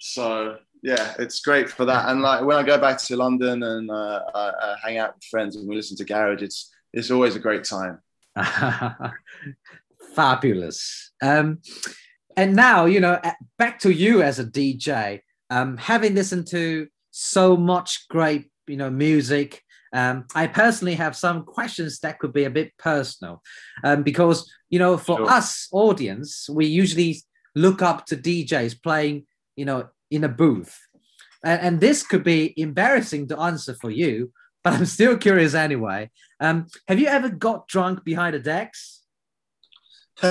[0.00, 2.08] So yeah, it's great for that.
[2.08, 5.24] And like when I go back to London and uh, I, I hang out with
[5.24, 8.00] friends and we listen to garage, it's it's always a great time.
[10.14, 11.12] Fabulous.
[11.22, 11.58] Um,
[12.36, 13.20] and now you know,
[13.58, 15.20] back to you as a DJ.
[15.50, 19.62] Um, having listened to so much great, you know, music.
[19.92, 23.42] Um, I personally have some questions that could be a bit personal,
[23.82, 25.30] um, because you know, for sure.
[25.30, 27.16] us audience, we usually
[27.56, 30.78] look up to DJs playing, you know, in a booth,
[31.44, 36.10] and, and this could be embarrassing to answer for you, but I'm still curious anyway.
[36.40, 39.02] Um, have you ever got drunk behind a decks?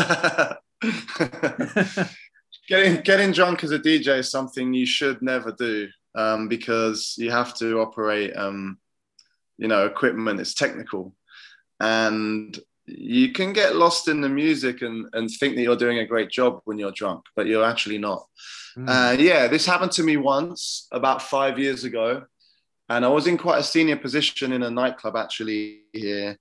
[2.68, 7.32] getting getting drunk as a DJ is something you should never do um, because you
[7.32, 8.78] have to operate, um,
[9.58, 10.40] you know, equipment.
[10.40, 11.16] It's technical,
[11.80, 12.58] and
[12.98, 16.30] you can get lost in the music and, and think that you're doing a great
[16.30, 18.26] job when you're drunk, but you're actually not.
[18.78, 18.88] Mm.
[18.88, 22.24] Uh, yeah, this happened to me once about five years ago,
[22.90, 26.38] and I was in quite a senior position in a nightclub actually here,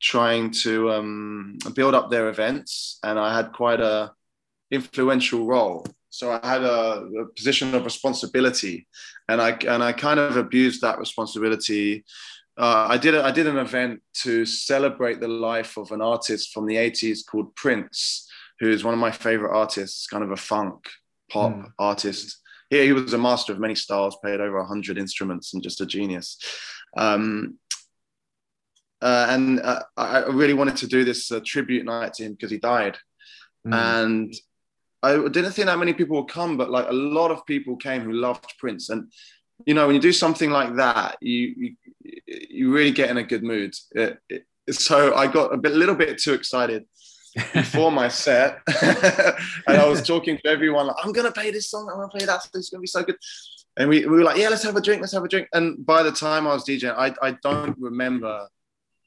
[0.00, 4.12] trying to um, build up their events, and I had quite a
[4.70, 8.86] influential role so I had a, a, position of responsibility,
[9.28, 12.04] and I and I kind of abused that responsibility.
[12.60, 16.52] Uh, I did a, I did an event to celebrate the life of an artist
[16.52, 20.36] from the '80s called Prince, who is one of my favorite artists, kind of a
[20.36, 20.84] funk
[21.30, 21.72] pop mm.
[21.78, 22.38] artist.
[22.68, 25.86] He, he was a master of many styles, played over hundred instruments, and just a
[25.86, 26.36] genius.
[26.98, 27.56] Um,
[29.00, 32.50] uh, and uh, I really wanted to do this uh, tribute night to him because
[32.50, 32.98] he died.
[33.66, 34.02] Mm.
[34.02, 34.34] And
[35.02, 38.02] I didn't think that many people would come, but like a lot of people came
[38.02, 38.90] who loved Prince.
[38.90, 39.10] And
[39.66, 41.76] you know, when you do something like that, you you,
[42.24, 43.74] you really get in a good mood.
[43.92, 46.84] It, it, so I got a bit, little bit too excited
[47.54, 51.88] before my set, and I was talking to everyone like, "I'm gonna play this song.
[51.90, 52.42] I'm gonna play that.
[52.42, 52.50] Song.
[52.54, 53.16] It's gonna be so good."
[53.76, 55.00] And we, we were like, "Yeah, let's have a drink.
[55.00, 58.48] Let's have a drink." And by the time I was DJing, I I don't remember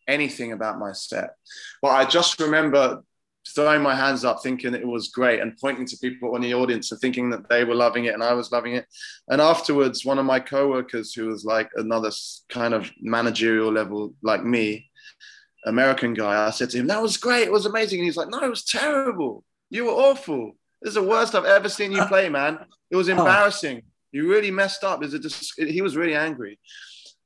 [0.08, 1.36] anything about my set,
[1.82, 3.04] but I just remember
[3.48, 6.92] throwing my hands up thinking it was great and pointing to people in the audience
[6.92, 8.86] and thinking that they were loving it and I was loving it.
[9.28, 12.12] And afterwards, one of my coworkers who was like another
[12.50, 14.90] kind of managerial level like me,
[15.66, 17.44] American guy, I said to him, that was great.
[17.44, 18.00] It was amazing.
[18.00, 19.44] And he's like, no, it was terrible.
[19.70, 20.54] You were awful.
[20.82, 22.60] This is the worst I've ever seen you play, man.
[22.92, 23.18] It was oh.
[23.18, 23.84] embarrassing.
[24.12, 25.04] You really messed up.
[25.04, 26.60] Is it just, he was really angry.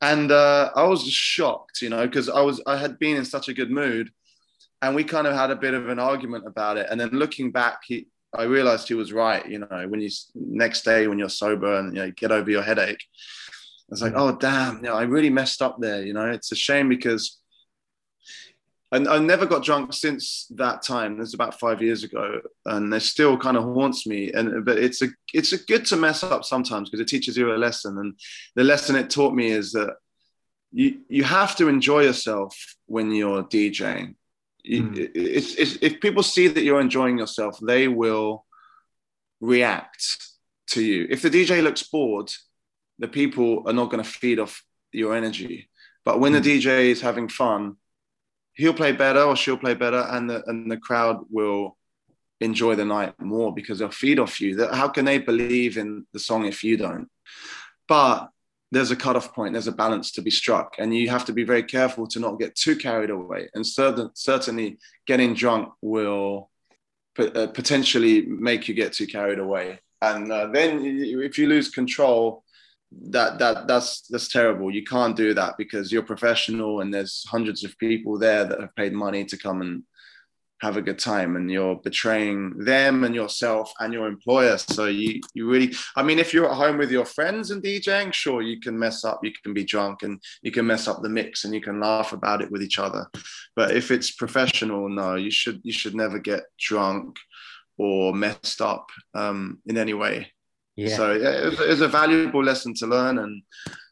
[0.02, 3.50] And uh, I was shocked, you know, because I was, I had been in such
[3.50, 4.12] a good mood
[4.82, 6.88] and we kind of had a bit of an argument about it.
[6.90, 9.46] And then looking back, he, I realized he was right.
[9.48, 12.62] You know, when you next day when you're sober and you know get over your
[12.62, 16.04] headache, I was like, oh damn, you know, I really messed up there.
[16.04, 17.40] You know, it's a shame because
[18.92, 21.18] I, I never got drunk since that time.
[21.18, 24.32] This is about five years ago, and it still kind of haunts me.
[24.32, 27.54] And but it's a it's a good to mess up sometimes because it teaches you
[27.54, 27.98] a lesson.
[27.98, 28.13] And
[28.56, 29.96] the lesson it taught me is that
[30.72, 34.13] you you have to enjoy yourself when you're DJing
[34.68, 35.12] Mm.
[35.16, 38.46] It's, it's, if people see that you're enjoying yourself, they will
[39.40, 40.06] react
[40.72, 41.08] to you.
[41.10, 42.32] If the DJ looks bored,
[43.00, 45.70] the people are not going to feed off your energy.
[46.04, 46.44] But when mm.
[46.44, 47.78] the DJ is having fun,
[48.54, 51.78] he'll play better or she'll play better, and the and the crowd will
[52.40, 54.68] enjoy the night more because they'll feed off you.
[54.68, 57.10] How can they believe in the song if you don't?
[57.88, 58.30] But
[58.72, 61.44] there's a cutoff point, there's a balance to be struck, and you have to be
[61.44, 63.50] very careful to not get too carried away.
[63.54, 66.50] And certain, certainly, getting drunk will
[67.18, 69.80] uh, potentially make you get too carried away.
[70.02, 72.44] And uh, then, if you lose control,
[73.10, 74.74] that that that's that's terrible.
[74.74, 78.76] You can't do that because you're professional, and there's hundreds of people there that have
[78.76, 79.84] paid money to come and
[80.62, 84.58] have a good time and you're betraying them and yourself and your employer.
[84.58, 88.14] So you you really i mean if you're at home with your friends and djing
[88.14, 91.10] sure you can mess up you can be drunk and you can mess up the
[91.10, 93.08] mix and you can laugh about it with each other.
[93.56, 97.18] But if it's professional no you should you should never get drunk
[97.78, 100.32] or messed up um, in any way.
[100.76, 100.96] Yeah.
[100.96, 103.42] so yeah, it was, it a valuable lesson to learn and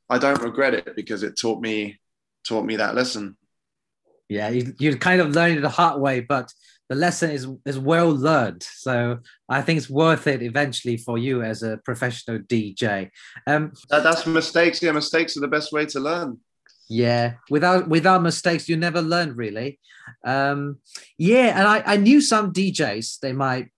[0.07, 1.99] i don't regret it because it taught me
[2.47, 3.35] taught me that lesson
[4.29, 6.51] yeah, you, you kind of learned it the hard way, but
[6.89, 8.63] the lesson is is well learned.
[8.63, 9.19] So
[9.49, 13.09] I think it's worth it eventually for you as a professional DJ.
[13.47, 14.81] Um, that, that's mistakes.
[14.81, 16.39] Yeah, mistakes are the best way to learn.
[16.87, 19.79] Yeah, without without mistakes, you never learn really.
[20.23, 20.77] Um,
[21.17, 23.69] yeah, and I, I knew some DJs they might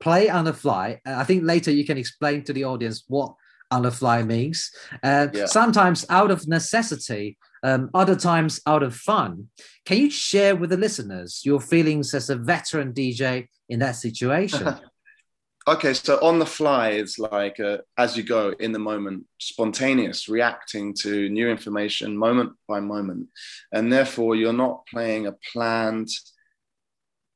[0.00, 1.00] play on the fly.
[1.04, 3.34] I think later you can explain to the audience what
[3.72, 4.70] on the fly means.
[5.02, 5.46] Uh, yeah.
[5.46, 9.48] Sometimes out of necessity, um, other times out of fun.
[9.84, 14.74] Can you share with the listeners your feelings as a veteran DJ in that situation?
[15.68, 20.28] okay, so on the fly is like uh, as you go in the moment, spontaneous,
[20.28, 23.28] reacting to new information moment by moment.
[23.72, 26.08] And therefore, you're not playing a planned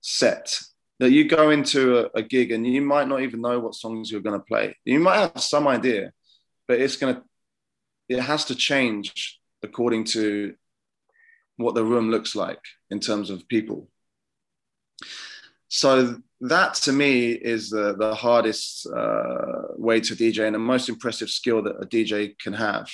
[0.01, 0.59] set.
[0.99, 4.11] That you go into a, a gig and you might not even know what songs
[4.11, 4.75] you're going to play.
[4.85, 6.13] You might have some idea,
[6.67, 7.23] but it's going to,
[8.09, 10.55] it has to change according to
[11.57, 13.89] what the room looks like in terms of people.
[15.69, 20.89] So that to me is the, the hardest uh, way to DJ and the most
[20.89, 22.89] impressive skill that a DJ can have.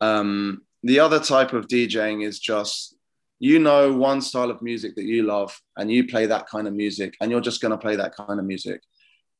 [0.00, 2.94] Um, the other type of DJing is just
[3.40, 6.74] you know one style of music that you love and you play that kind of
[6.74, 8.80] music and you're just going to play that kind of music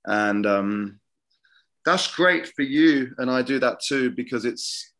[0.06, 1.00] and um,
[1.84, 4.93] that's great for you and i do that too because it's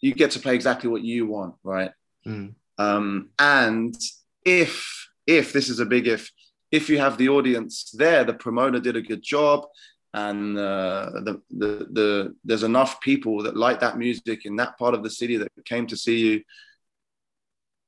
[0.00, 1.90] you get to play exactly what you want, right?
[2.26, 2.54] Mm.
[2.78, 3.96] Um, and
[4.44, 6.30] if if this is a big if,
[6.70, 9.66] if you have the audience there, the promoter did a good job,
[10.14, 14.94] and uh, the, the the there's enough people that like that music in that part
[14.94, 16.42] of the city that came to see you.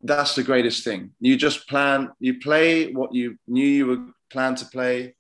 [0.00, 1.10] That's the greatest thing.
[1.20, 5.16] You just plan, you play what you knew you were planned to play,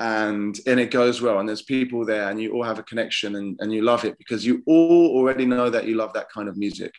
[0.00, 1.38] and and it goes well.
[1.38, 4.18] And there's people there and you all have a connection and, and you love it
[4.18, 6.92] because you all already know that you love that kind of music.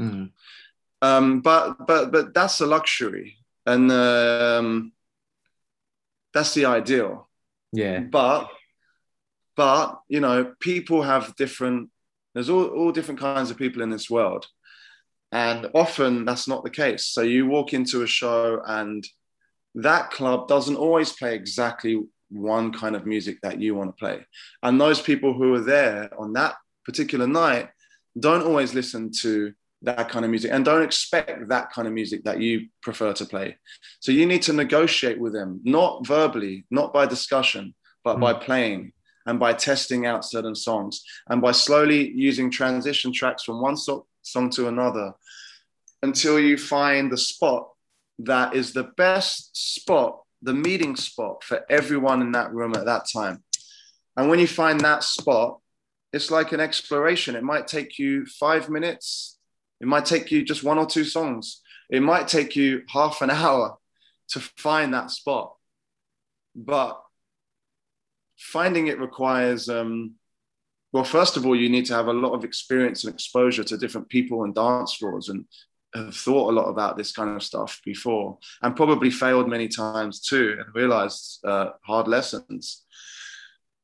[0.00, 0.30] Mm.
[1.02, 4.92] um, but but but that's a luxury and um,
[6.32, 7.28] that's the ideal.
[7.72, 8.00] Yeah.
[8.00, 8.48] But
[9.54, 11.90] but you know people have different
[12.34, 14.46] there's all, all different kinds of people in this world.
[15.32, 17.06] And often that's not the case.
[17.06, 19.06] So you walk into a show and
[19.74, 22.02] that club doesn't always play exactly
[22.32, 24.24] one kind of music that you want to play.
[24.62, 26.54] And those people who are there on that
[26.84, 27.68] particular night
[28.18, 29.52] don't always listen to
[29.82, 33.24] that kind of music and don't expect that kind of music that you prefer to
[33.24, 33.56] play.
[34.00, 37.74] So you need to negotiate with them, not verbally, not by discussion,
[38.04, 38.20] but mm.
[38.20, 38.92] by playing
[39.26, 44.06] and by testing out certain songs and by slowly using transition tracks from one so-
[44.22, 45.12] song to another
[46.02, 47.68] until you find the spot
[48.18, 53.06] that is the best spot the meeting spot for everyone in that room at that
[53.12, 53.42] time.
[54.16, 55.60] And when you find that spot,
[56.12, 57.36] it's like an exploration.
[57.36, 59.38] It might take you five minutes,
[59.80, 63.30] it might take you just one or two songs, it might take you half an
[63.30, 63.78] hour
[64.28, 65.54] to find that spot.
[66.54, 67.00] But
[68.36, 70.16] finding it requires, um,
[70.92, 73.78] well, first of all, you need to have a lot of experience and exposure to
[73.78, 75.46] different people and dance floors and
[75.94, 80.20] have thought a lot about this kind of stuff before and probably failed many times
[80.20, 82.82] too and realized uh, hard lessons.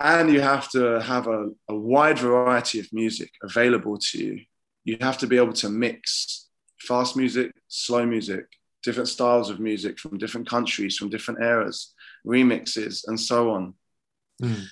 [0.00, 4.40] And you have to have a, a wide variety of music available to you.
[4.84, 6.48] You have to be able to mix
[6.80, 8.46] fast music, slow music,
[8.82, 11.94] different styles of music from different countries, from different eras,
[12.24, 13.74] remixes, and so on.
[14.40, 14.64] Mm.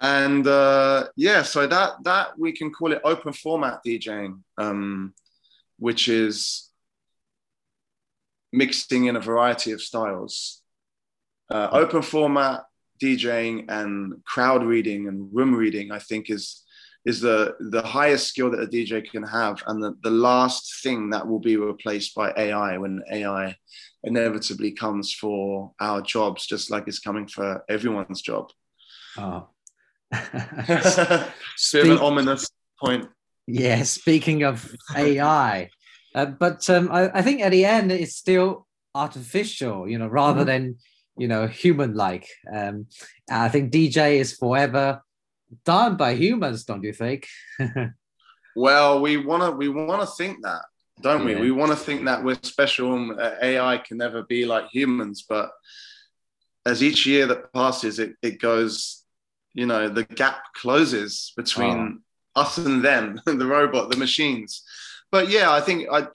[0.00, 4.40] And uh, yeah, so that that we can call it open format DJing.
[4.58, 5.14] Um,
[5.78, 6.65] which is
[8.52, 10.62] mixing in a variety of styles.
[11.50, 12.62] Uh, open format
[13.02, 16.62] DJing and crowd reading and room reading, I think, is
[17.04, 21.10] is the the highest skill that a DJ can have, and the, the last thing
[21.10, 23.56] that will be replaced by AI when AI
[24.02, 28.50] inevitably comes for our jobs, just like it's coming for everyone's job.
[29.16, 29.48] Oh.
[30.12, 32.48] Bit of an ominous
[32.80, 33.08] point.
[33.46, 35.70] Yeah, speaking of AI,
[36.16, 40.40] uh, but um, I, I, think at the end it's still artificial, you know, rather
[40.40, 40.46] mm-hmm.
[40.46, 40.76] than
[41.16, 42.28] you know human-like.
[42.52, 42.86] Um,
[43.30, 45.02] I think DJ is forever
[45.64, 47.28] done by humans, don't you think?
[48.56, 50.62] well, we wanna we wanna think that
[51.00, 51.34] don't yeah.
[51.36, 51.42] we?
[51.42, 55.24] We want to think that we're special and uh, AI can never be like humans,
[55.28, 55.50] but
[56.64, 59.04] as each year that passes, it, it goes,
[59.52, 62.00] you know, the gap closes between
[62.34, 62.40] oh.
[62.40, 64.62] us and them, the robot, the machines.
[65.10, 66.08] But yeah, I think I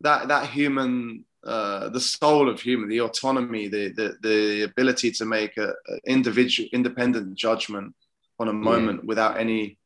[0.00, 5.24] that that human uh, the soul of human, the autonomy, the the, the ability to
[5.24, 7.94] make a, a individual independent judgment
[8.38, 9.08] on a moment yeah.
[9.08, 9.78] without any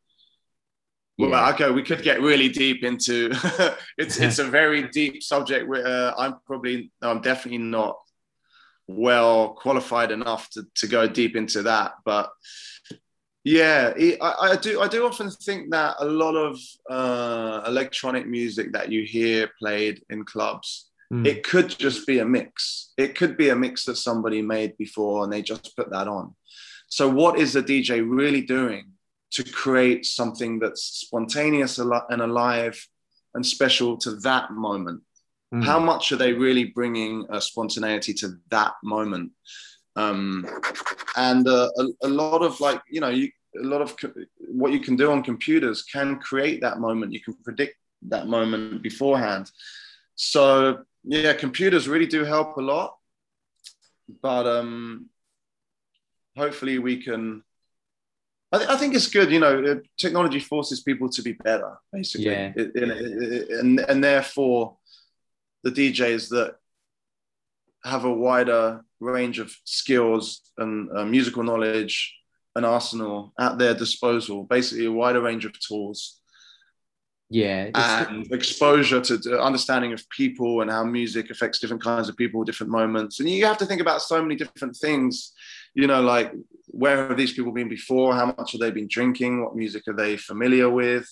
[1.18, 1.50] well, yeah.
[1.54, 3.30] okay, we could get really deep into
[3.98, 5.66] it's it's a very deep subject.
[5.66, 7.98] Where uh, I'm probably I'm definitely not
[8.86, 12.30] well qualified enough to, to go deep into that, but
[13.46, 16.58] yeah, I, I do I do often think that a lot of
[16.90, 21.24] uh, electronic music that you hear played in clubs, mm.
[21.24, 22.92] it could just be a mix.
[22.96, 26.34] It could be a mix that somebody made before and they just put that on.
[26.88, 28.90] So, what is the DJ really doing
[29.34, 32.84] to create something that's spontaneous and alive
[33.34, 35.02] and special to that moment?
[35.54, 35.62] Mm.
[35.62, 39.30] How much are they really bringing a spontaneity to that moment?
[39.96, 40.46] Um,
[41.16, 44.12] and uh, a, a, lot of like, you know, you, a lot of co-
[44.48, 47.12] what you can do on computers can create that moment.
[47.12, 47.76] You can predict
[48.08, 49.50] that moment beforehand.
[50.14, 52.96] So yeah, computers really do help a lot.
[54.22, 55.08] But um,
[56.36, 57.42] hopefully we can
[58.52, 62.26] I, th- I, think it's good you know technology forces people to be better basically
[62.26, 62.52] yeah.
[62.54, 64.76] It, it, it, and, and therefore
[65.64, 66.56] the djs that
[67.86, 72.14] have a wider range of skills and uh, musical knowledge
[72.54, 76.20] and arsenal at their disposal basically a wider range of tools
[77.28, 82.44] yeah and exposure to, understanding of people and how music affects different kinds of people
[82.44, 85.32] different moments and you have to think about so many different things
[85.76, 86.32] you know, like
[86.68, 88.14] where have these people been before?
[88.14, 89.44] How much have they been drinking?
[89.44, 91.06] What music are they familiar with?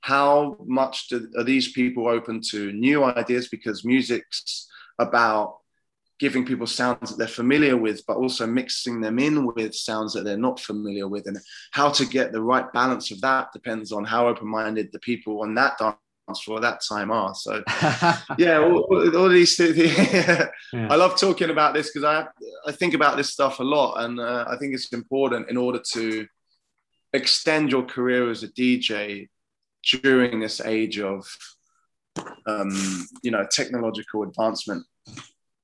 [0.00, 3.48] How much do, are these people open to new ideas?
[3.48, 4.68] Because music's
[4.98, 5.58] about
[6.18, 10.24] giving people sounds that they're familiar with, but also mixing them in with sounds that
[10.24, 11.26] they're not familiar with.
[11.26, 11.38] And
[11.72, 15.42] how to get the right balance of that depends on how open minded the people
[15.42, 15.98] on that dance
[16.44, 17.34] for that time are.
[17.34, 17.62] So
[18.38, 19.76] yeah, all, all, these things.
[19.76, 20.48] yeah.
[20.72, 22.26] I love talking about this because I
[22.66, 25.80] I think about this stuff a lot, and uh, I think it's important in order
[25.92, 26.26] to
[27.12, 29.28] extend your career as a DJ
[30.02, 31.26] during this age of
[32.46, 34.84] um, you know technological advancement.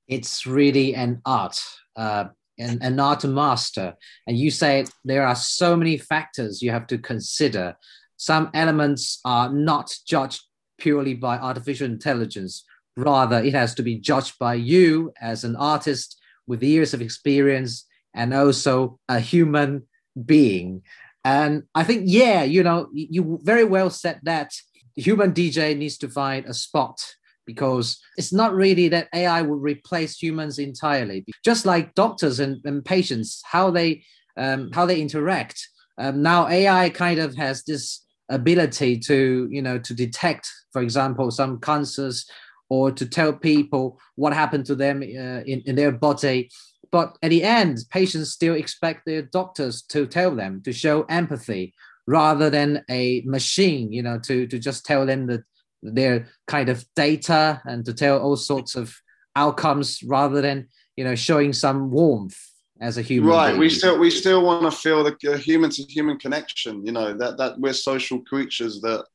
[0.07, 1.61] It's really an art.
[1.95, 2.25] Uh,
[2.59, 3.95] and an art to master.
[4.27, 7.75] And you say there are so many factors you have to consider.
[8.17, 10.41] Some elements are not judged
[10.77, 12.63] purely by artificial intelligence.
[12.95, 17.85] Rather, it has to be judged by you as an artist with years of experience
[18.13, 19.83] and also a human
[20.25, 20.83] being.
[21.25, 24.51] And I think, yeah, you know, you very well said that
[24.95, 27.01] human DJ needs to find a spot
[27.45, 31.25] because it's not really that AI will replace humans entirely.
[31.43, 34.03] Just like doctors and, and patients, how they
[34.37, 35.67] um, how they interact.
[35.97, 41.29] Um, now AI kind of has this ability to you know to detect for example
[41.29, 42.25] some cancers
[42.69, 46.49] or to tell people what happened to them uh, in, in their body
[46.91, 51.73] but at the end patients still expect their doctors to tell them to show empathy
[52.07, 55.43] rather than a machine you know to to just tell them that
[55.83, 58.95] their kind of data and to tell all sorts of
[59.35, 62.37] outcomes rather than you know showing some warmth
[62.79, 63.29] as a human.
[63.29, 63.57] Right.
[63.57, 66.85] We still we still want to feel the human to human connection.
[66.85, 69.05] You know that that we're social creatures that.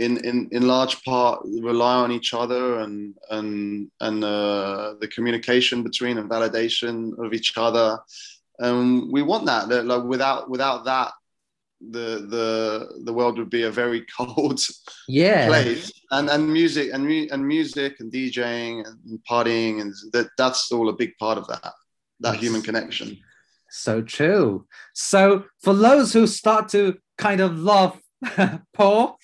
[0.00, 5.82] In, in, in large part rely on each other and and and uh, the communication
[5.82, 7.98] between and validation of each other
[8.58, 11.12] and we want that, that like without without that
[11.80, 14.60] the the the world would be a very cold
[15.06, 20.72] yeah place and and music and and music and djing and partying and that that's
[20.72, 21.72] all a big part of that
[22.20, 23.18] that human connection.
[23.70, 24.66] So true.
[24.94, 28.00] So for those who start to kind of love
[28.74, 29.18] Paul,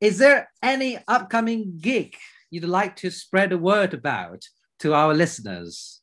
[0.00, 2.16] is there any upcoming gig
[2.50, 4.42] you'd like to spread the word about
[4.80, 6.01] to our listeners?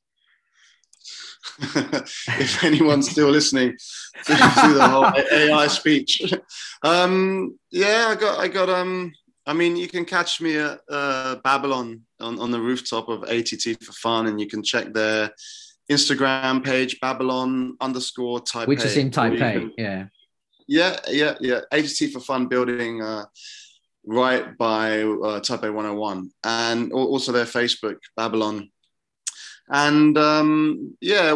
[1.59, 3.77] if anyone's still listening
[4.25, 6.33] to, the whole AI speech,
[6.83, 9.13] um, yeah, I got, I got, um,
[9.45, 13.83] I mean, you can catch me at uh, Babylon on, on the rooftop of ATT
[13.83, 15.31] for fun, and you can check their
[15.89, 18.67] Instagram page, Babylon underscore Taipei.
[18.67, 20.05] Which is in Taipei, yeah.
[20.67, 21.61] Yeah, yeah, yeah.
[21.71, 23.25] ATT for Fun building uh,
[24.05, 26.29] right by uh, Taipei 101.
[26.43, 28.69] And also their Facebook, Babylon.
[29.71, 31.33] And um, yeah,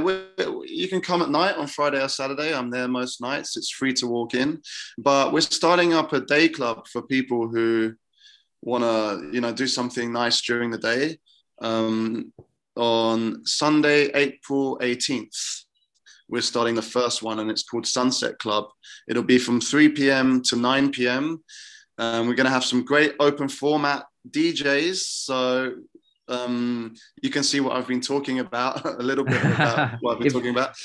[0.66, 2.54] you can come at night on Friday or Saturday.
[2.54, 3.56] I'm there most nights.
[3.58, 4.62] It's free to walk in.
[4.98, 7.94] But we're starting up a day club for people who
[8.64, 11.18] want to you know do something nice during the day
[11.62, 12.32] um,
[12.76, 15.64] on sunday april 18th
[16.30, 18.66] we're starting the first one and it's called sunset club
[19.08, 21.44] it'll be from 3 p.m to 9 p.m
[22.00, 25.76] um, we're going to have some great open format djs so
[26.34, 30.24] um, you can see what i've been talking about a little bit about what i've
[30.24, 30.76] been talking about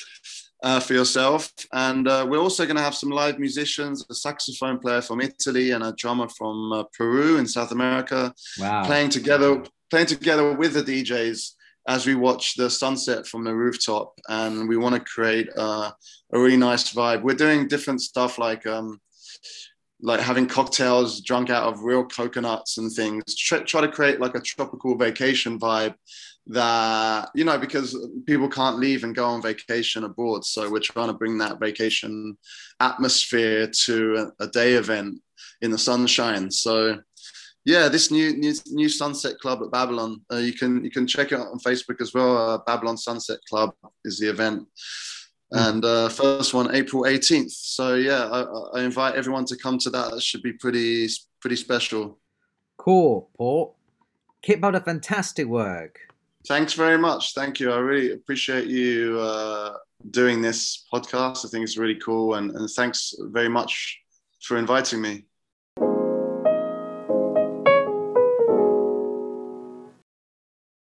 [0.63, 1.53] uh, for yourself.
[1.73, 5.71] And uh, we're also going to have some live musicians, a saxophone player from Italy
[5.71, 8.85] and a drummer from uh, Peru in South America, wow.
[8.85, 11.55] playing together, playing together with the DJs
[11.87, 14.19] as we watch the sunset from the rooftop.
[14.29, 15.93] And we want to create a
[16.33, 17.23] really nice vibe.
[17.23, 18.67] We're doing different stuff like.
[18.67, 19.01] Um,
[20.01, 24.35] like having cocktails drunk out of real coconuts and things try, try to create like
[24.35, 25.95] a tropical vacation vibe
[26.47, 27.97] that you know because
[28.27, 30.45] people can't leave and go on vacation abroad.
[30.45, 32.39] So we're trying to bring that vacation
[32.81, 35.21] atmosphere to a, a day event
[35.61, 36.51] in the sunshine.
[36.51, 37.01] So
[37.65, 41.33] yeah this new new, new sunset club at babylon uh, you can you can check
[41.33, 42.37] it out on facebook as well.
[42.37, 43.75] Uh, babylon sunset club
[44.05, 44.67] is the event.
[45.53, 49.91] And uh, first one april 18th so yeah I, I invite everyone to come to
[49.91, 51.09] that that should be pretty
[51.41, 52.19] pretty special
[52.77, 53.77] cool paul
[54.43, 55.99] keep up the fantastic work
[56.49, 57.35] Thanks very much.
[57.35, 57.71] Thank you.
[57.73, 59.75] I really appreciate you uh,
[60.11, 61.45] doing this podcast.
[61.45, 62.37] I think it's really cool.
[62.37, 64.01] And, and thanks very much
[64.41, 65.25] for inviting me.